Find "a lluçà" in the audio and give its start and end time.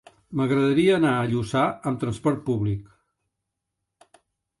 1.17-1.65